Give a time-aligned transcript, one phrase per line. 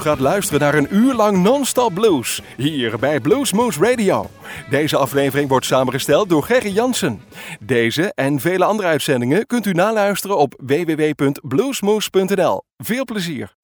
[0.00, 2.42] Gaat luisteren naar een uur lang non-stop blues.
[2.56, 4.30] Hier bij Bluesmoose Radio.
[4.70, 7.22] Deze aflevering wordt samengesteld door Gerry Jansen.
[7.60, 12.62] Deze en vele andere uitzendingen kunt u naluisteren op www.bluesmoose.nl.
[12.76, 13.58] Veel plezier.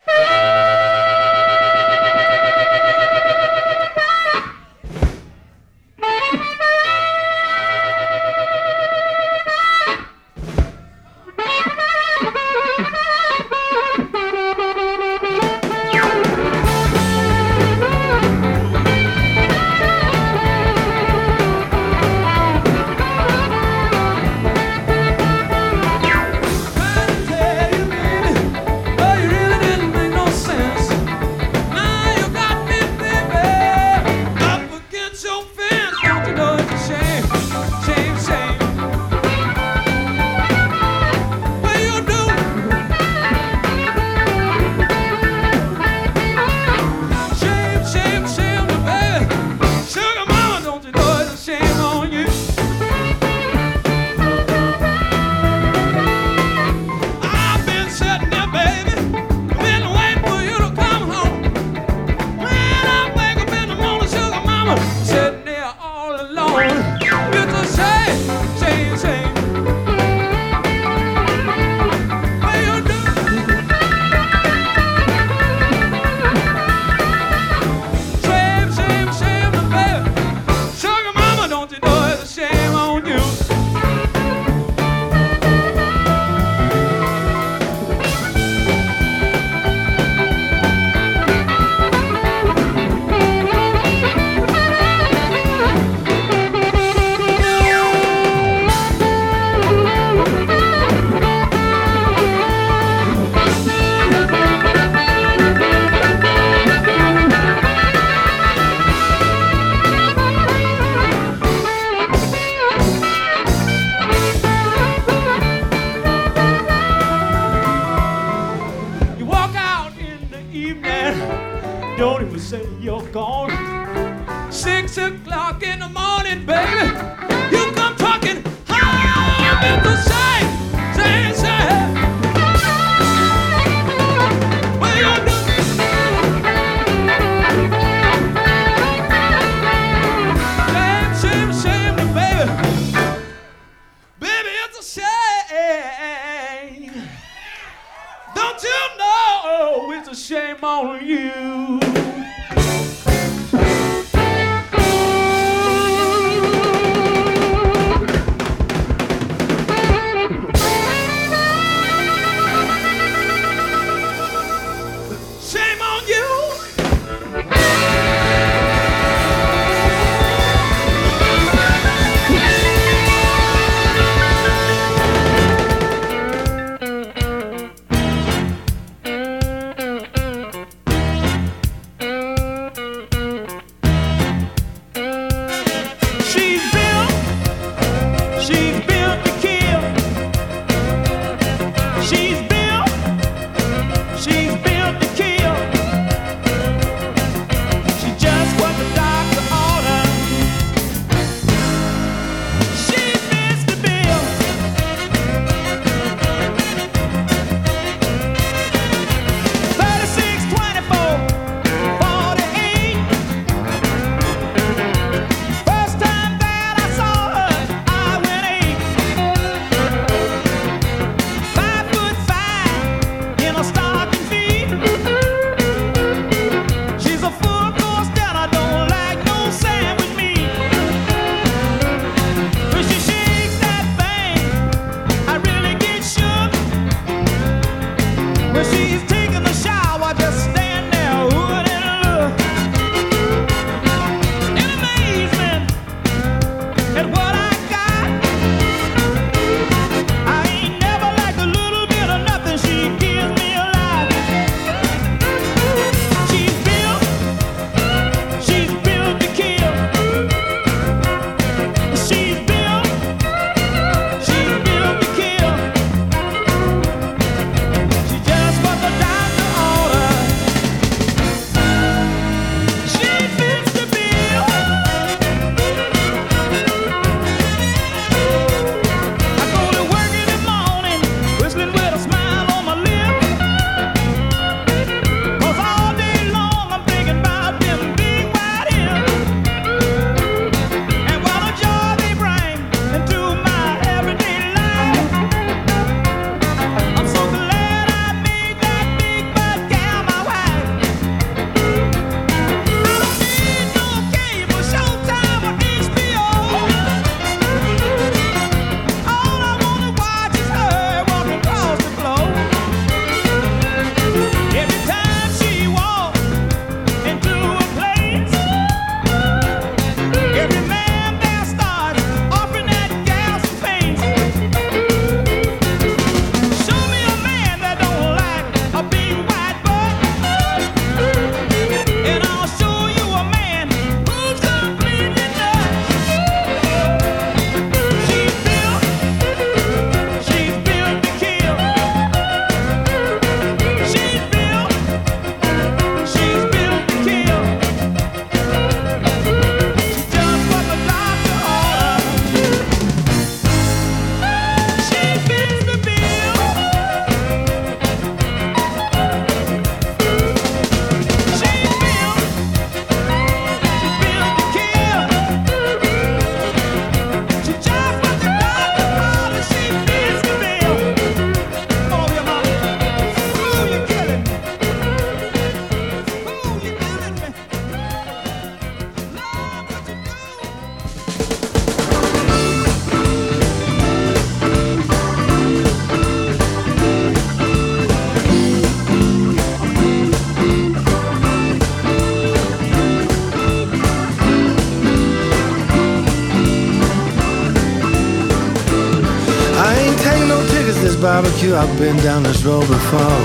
[401.22, 403.20] Barbecue, I've been down this road before.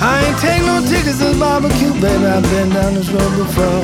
[0.00, 3.82] I ain't take no tickets to barbecue, baby, I've been down this road before.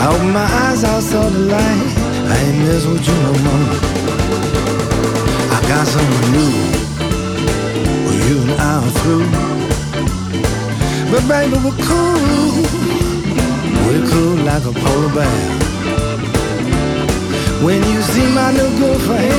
[0.00, 1.88] I opened my eyes, I saw the light.
[2.32, 3.68] I ain't mess with you no more.
[5.56, 6.52] I got something new.
[8.04, 9.28] Well, you and I are through.
[11.10, 12.64] But baby, we're cool.
[13.84, 15.69] We're cool like a polar bear.
[17.62, 19.34] When you see my new girlfriend,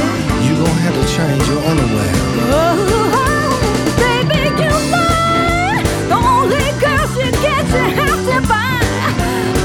[0.46, 2.14] you gon' have to change your underwear.
[2.54, 3.58] Oh,
[3.98, 5.82] baby, you lie.
[6.08, 8.78] The only girl she gets, you have to buy.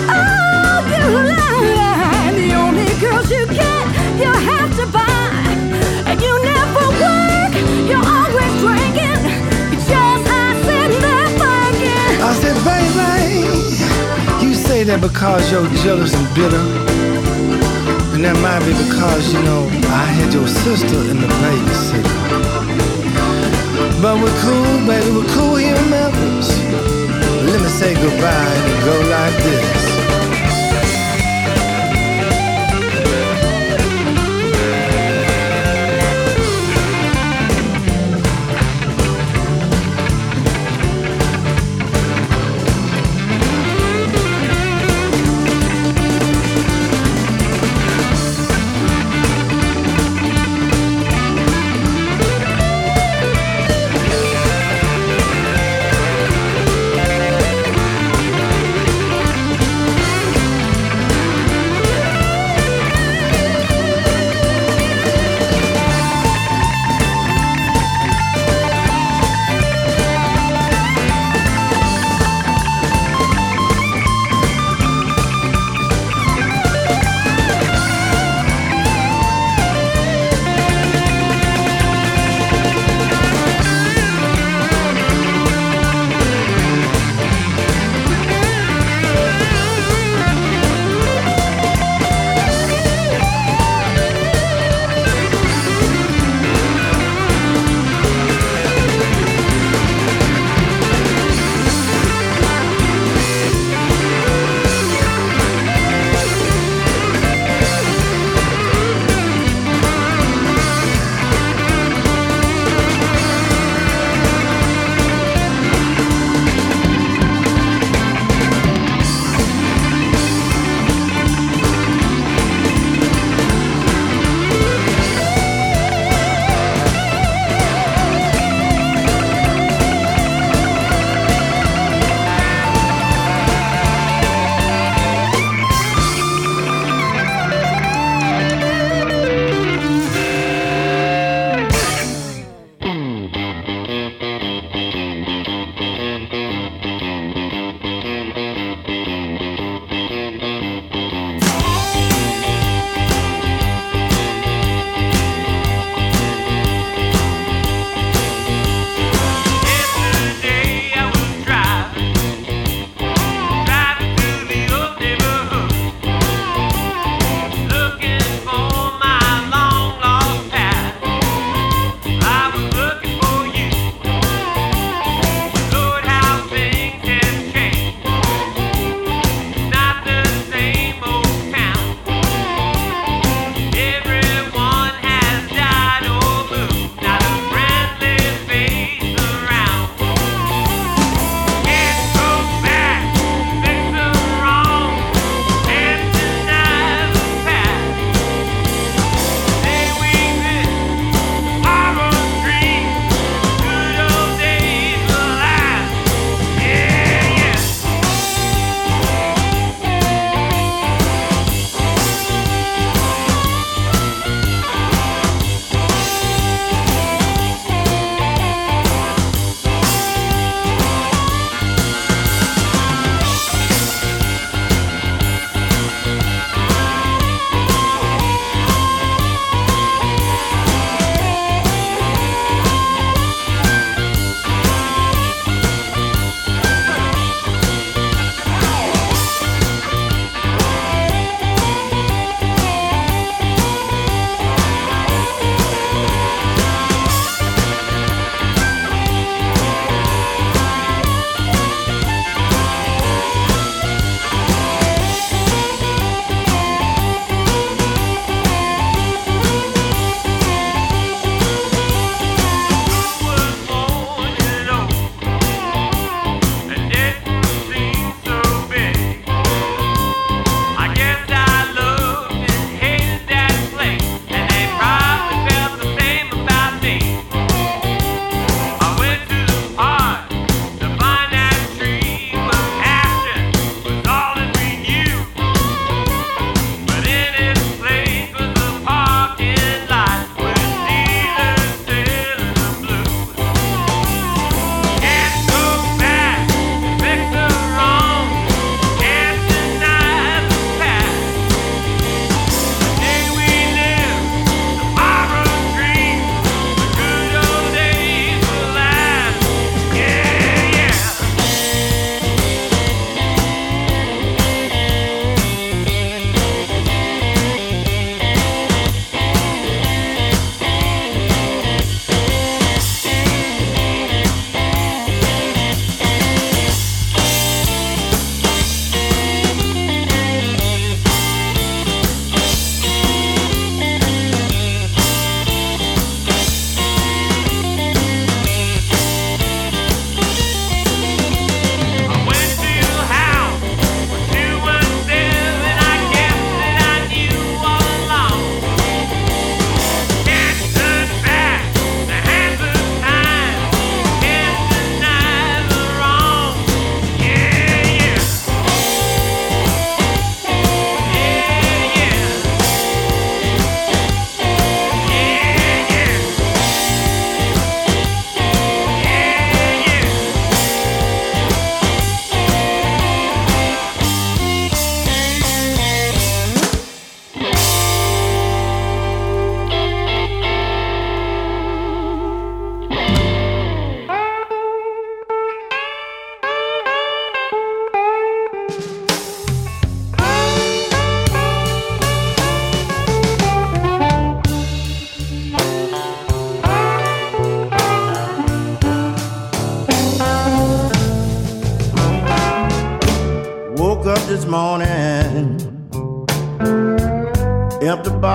[0.08, 1.05] Oh, you
[1.37, 2.32] lie.
[2.32, 3.85] The only girls you get,
[4.17, 5.52] you have to buy.
[6.09, 7.52] And you never work,
[7.87, 9.20] you're always drinking.
[9.70, 12.17] You just not sitting there thinking.
[12.25, 17.06] I said, baby, you say that because you're jealous and bitter.
[18.16, 22.16] And that might be because, you know, I had your sister in the babysitter.
[24.00, 26.48] But we're cool, baby, we're cool here in Memphis.
[27.44, 29.95] Let me say goodbye and go like this.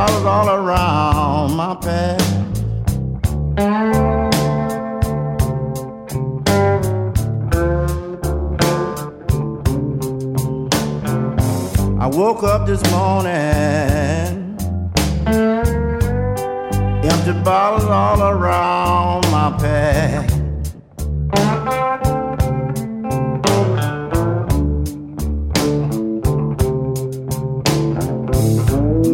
[0.01, 2.21] Bottles all around my path.
[11.99, 14.57] I woke up this morning,
[17.05, 20.40] empty bottles all around my path.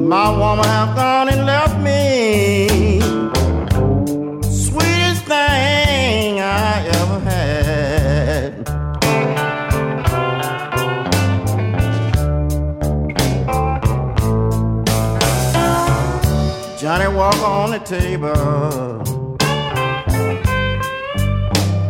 [0.08, 2.70] My woman have gone and left me.
[4.42, 8.66] Sweetest thing I ever had.
[16.80, 19.02] Johnny walk on the table.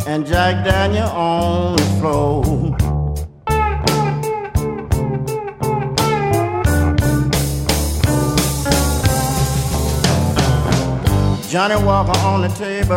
[0.08, 2.77] And Jack Daniel on the floor.
[11.58, 12.94] Johnny Walker on the table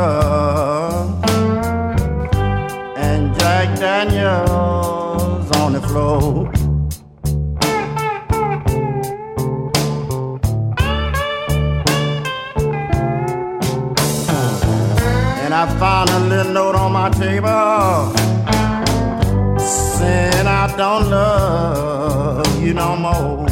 [2.94, 6.52] and Jack Daniels on the floor.
[15.42, 18.12] And I found a little note on my table
[19.58, 23.49] saying I don't love you no more.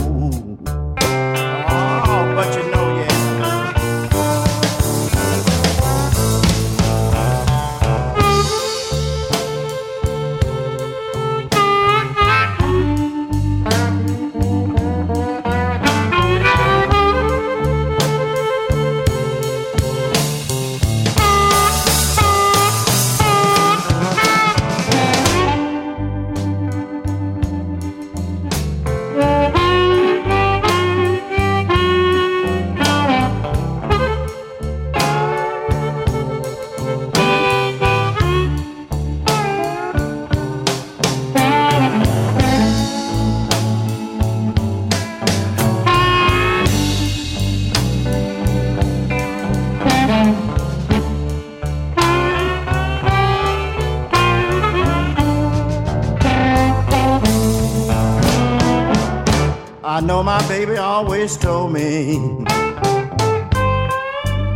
[61.28, 62.16] Always told me,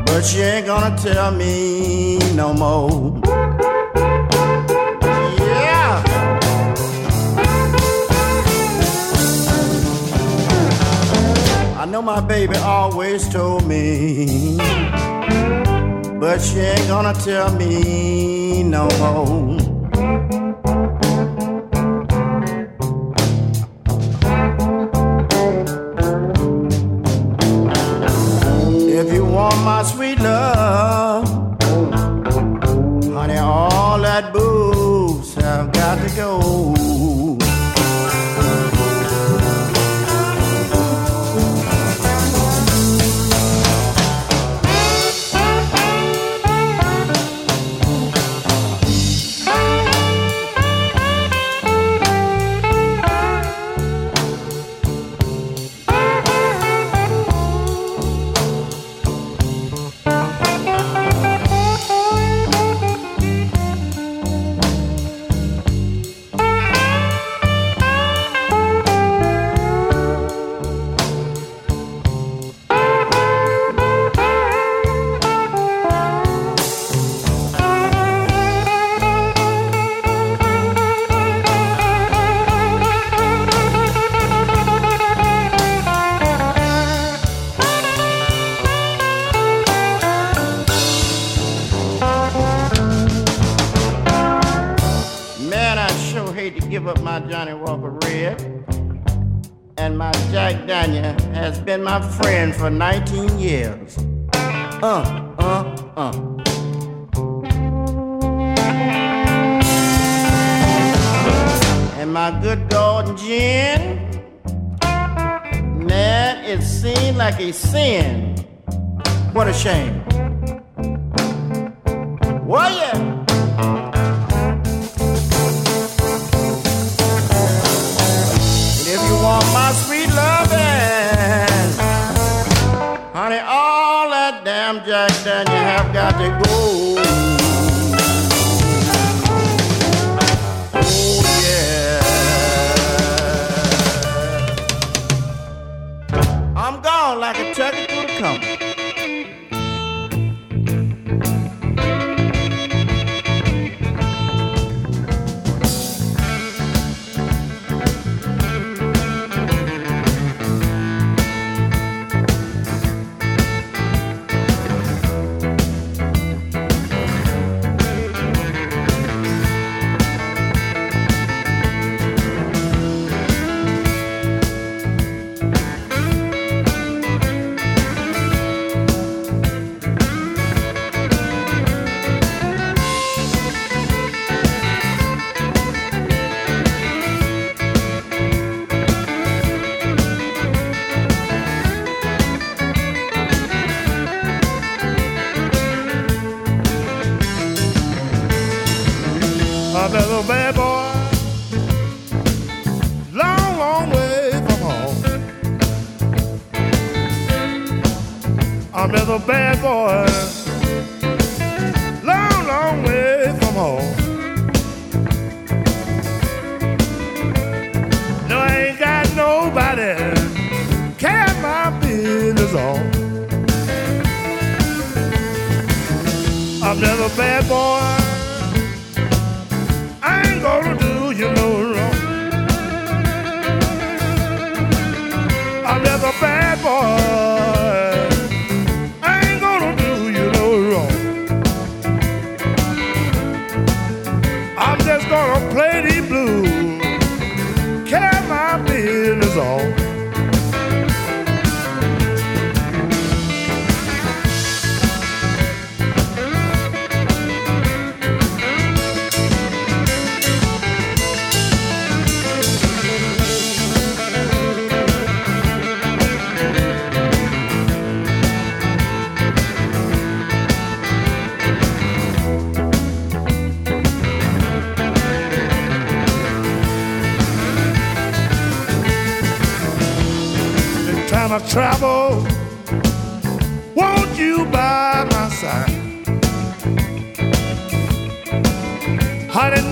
[0.06, 3.20] but she ain't gonna tell me no more.
[5.38, 6.02] Yeah.
[11.78, 14.56] I know my baby always told me,
[16.18, 19.61] but she ain't gonna tell me no more.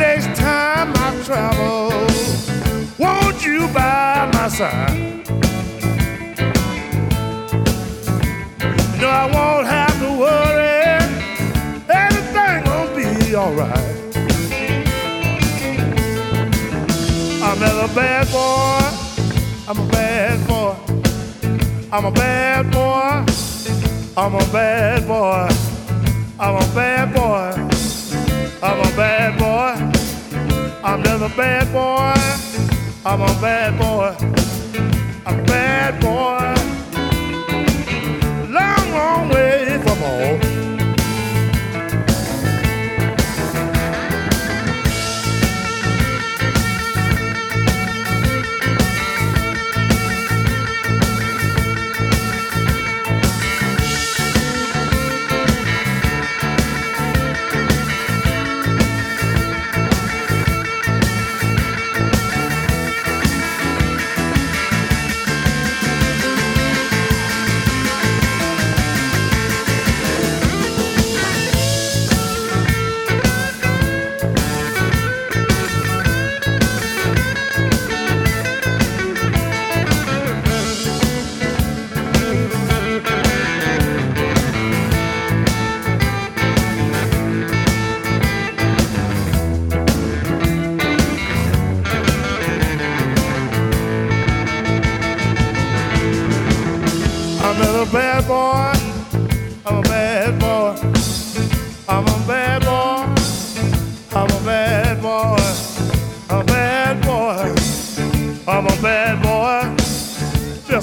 [0.01, 1.91] Next time I travel,
[2.99, 4.99] won't you by my side?
[9.01, 10.99] No, I won't have to worry,
[12.03, 13.97] everything gonna be alright.
[17.43, 18.83] I'm a bad boy,
[19.69, 20.91] I'm a bad boy.
[21.93, 23.25] I'm a bad boy.
[24.17, 25.49] I'm a bad boy.
[26.39, 27.53] I'm a bad boy.
[28.63, 29.40] I'm a bad boy.
[31.23, 32.15] I'm a bad boy.
[33.05, 34.17] I'm a bad boy.
[35.27, 36.55] A bad boy.
[38.51, 40.50] Long, long way from home.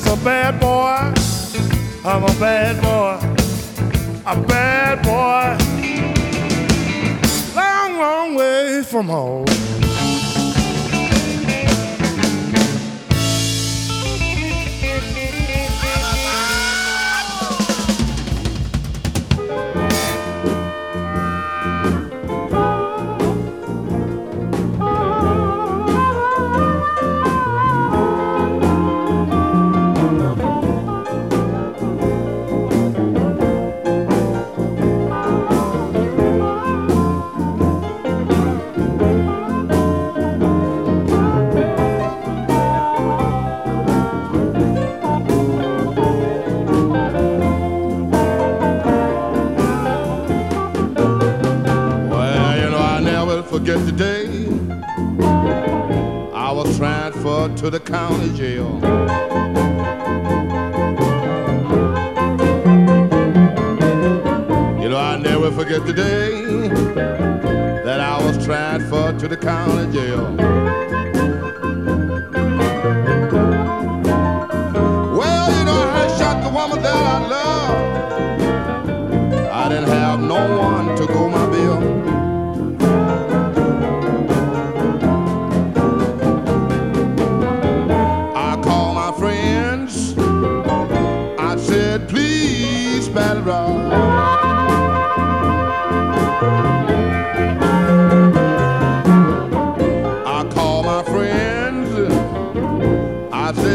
[0.08, 1.14] a bad boy.
[2.06, 3.20] I'm a bad boy.
[4.26, 5.58] A bad boy.
[7.56, 9.37] Long, long way from home.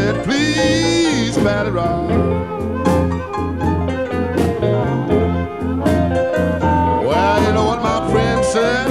[0.03, 2.09] Said, please, Battle Rock.
[7.07, 8.89] Well, you know what my friend said?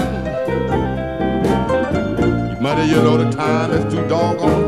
[2.63, 4.62] Mother, you know the time is too doggone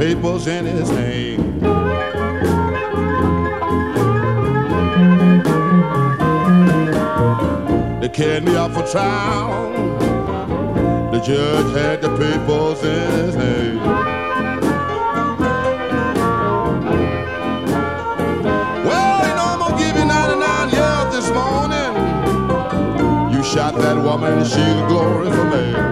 [0.00, 1.60] papers in his hand.
[8.00, 9.70] They carried me up for trial.
[11.12, 13.80] The judge had the papers in his hand.
[18.86, 21.92] Well, you know, I'm gonna give you 99 years this morning.
[23.34, 25.89] You shot that woman, she's glory for me.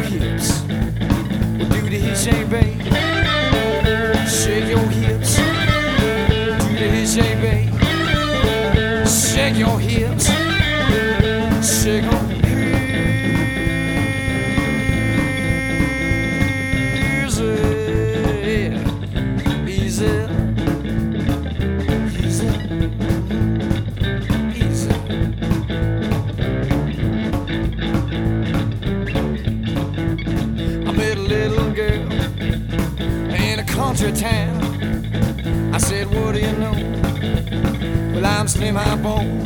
[38.48, 39.46] i slim my bone.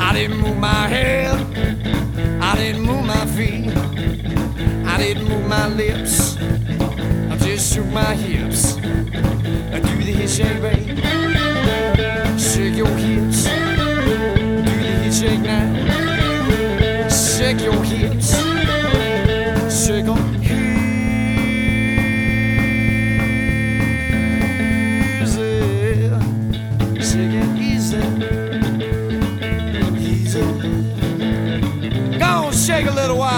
[0.00, 1.34] I didn't move my head,
[2.40, 3.76] I didn't move my feet,
[4.86, 8.76] I didn't move my lips, I just shook my hips.
[8.76, 10.89] I do the hitch and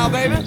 [0.03, 0.42] now, baby.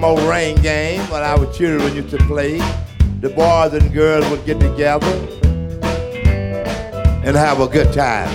[0.00, 2.58] The old rain game when our children used to play,
[3.20, 5.06] the boys and girls would get together
[7.24, 8.30] and have a good time.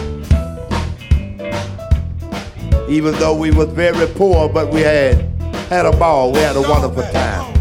[2.87, 5.15] Even though we was very poor, but we had
[5.69, 6.31] had a ball.
[6.31, 7.53] We had a wonderful time.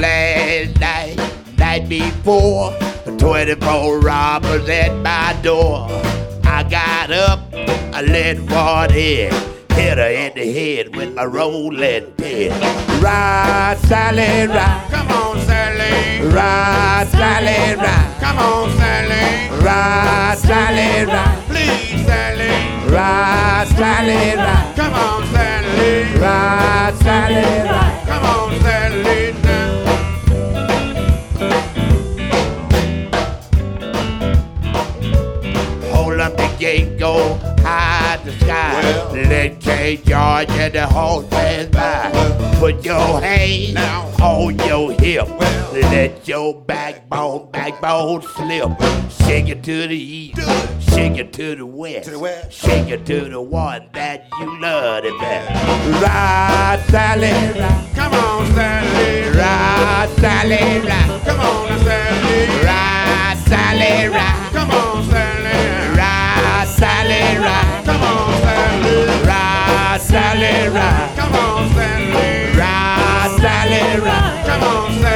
[0.00, 1.16] Last night,
[1.56, 2.76] night before,
[3.18, 5.86] 24 robbers at my door.
[6.44, 12.12] I got up, I let one in, hit her in the head with my rolling
[12.12, 12.52] pin.
[13.02, 14.88] Ride, Sally, ride.
[14.90, 16.26] Come on, Sally.
[16.32, 18.16] Ride, Sally, ride.
[18.20, 19.50] Come on, Sally.
[19.64, 21.44] Ride, Sally, ride.
[21.48, 22.52] Please, Sally.
[22.90, 24.72] Ride, Sally, ride.
[24.76, 26.18] Come on, Sally.
[26.18, 28.02] Ride, Sally, ride.
[28.06, 29.32] Come on, Sally.
[29.42, 29.72] Now.
[35.92, 37.53] Hold up the gate, go
[38.24, 39.12] the sky.
[39.12, 42.56] Let K George and the horse pass by.
[42.58, 45.28] Put your hands on your hip.
[45.72, 48.70] Let your backbone, backbone slip.
[49.26, 50.40] Shake it to the east,
[50.90, 52.10] shake it to the west,
[52.52, 56.02] shake it to the one that you love the best.
[56.02, 57.90] Ride, Sally, ride.
[57.94, 59.30] Come on, Sally.
[59.36, 61.20] Ride, Sally, ride.
[61.24, 62.64] Come on, Sally.
[62.64, 64.50] Ride, Sally, ride.
[64.52, 65.98] Come on, Sally.
[65.98, 67.83] Ride, Sally, ride.
[70.08, 70.68] Sally.
[70.68, 71.12] Ride.
[71.16, 72.56] Come on, Sally.
[72.58, 74.44] Ride, Sally, ride.
[74.46, 75.13] Come on, Sally.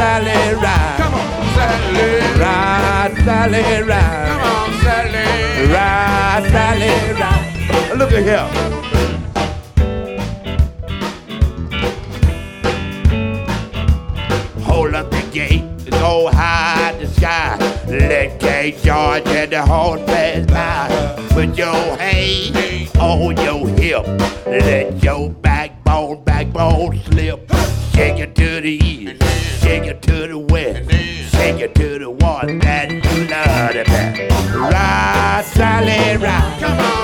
[0.00, 0.96] Sally, ride.
[0.96, 1.20] Come on,
[1.54, 2.08] Sally.
[2.40, 4.28] Ride, Sally, ride.
[4.30, 5.26] Come on, Sally.
[5.74, 7.98] Ride, Sally, ride.
[7.98, 8.48] Look at here.
[14.64, 17.58] Hold up the gate, go high the sky.
[17.86, 20.88] Let K George and the horse pass by.
[21.34, 24.06] Put your hand on your hip.
[24.46, 27.50] Let your backbone, backbone slip.
[28.00, 29.22] Shake it to the east,
[29.60, 30.90] shake it to the west,
[31.32, 34.54] shake it to the one that you love the best.
[34.54, 36.60] Ride, Sally, ride.
[36.60, 36.99] Come on,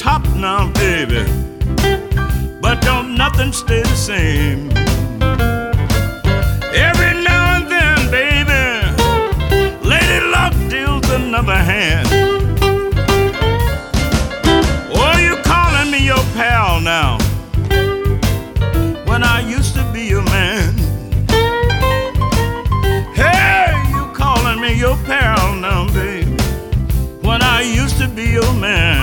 [0.00, 1.22] top now, baby.
[2.62, 4.70] But don't nothing stay the same.
[6.88, 8.62] Every now and then, baby,
[9.86, 12.08] Lady Luck deals another hand.
[14.96, 17.18] Oh, you calling me your pal now?
[19.04, 20.72] When I used to be your man.
[23.12, 26.42] Hey, you calling me your pal now, baby?
[27.20, 28.99] When I used to be your man.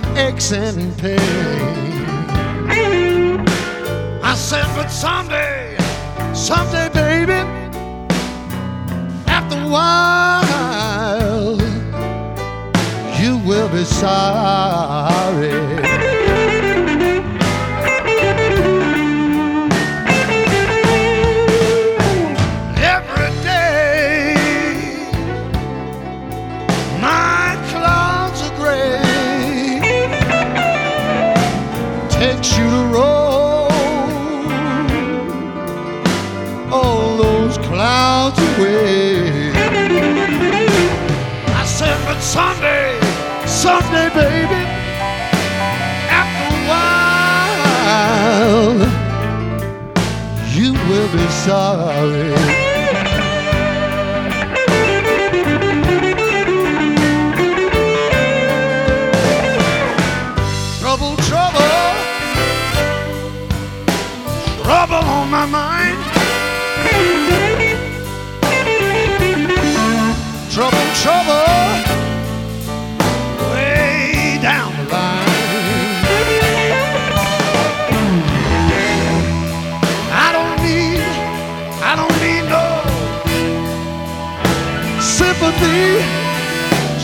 [0.00, 1.18] With aches and pain.
[4.22, 5.76] I said, but someday,
[6.34, 7.32] someday, baby,
[9.26, 11.56] after a while,
[13.20, 15.87] you will be sorry.
[51.10, 52.57] You will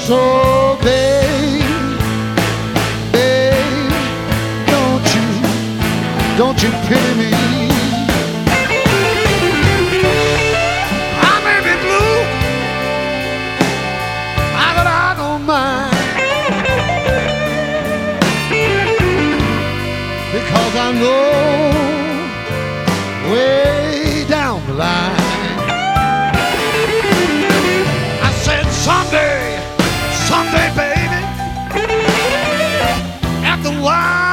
[0.07, 0.19] So,
[0.83, 1.65] babe,
[3.11, 3.93] babe,
[4.67, 5.27] don't you,
[6.37, 7.33] don't you pity me?
[11.17, 12.19] I may be blue,
[14.55, 15.95] I, but I don't mind
[20.35, 21.23] because I know
[23.33, 25.24] way down the line.
[33.85, 34.24] live.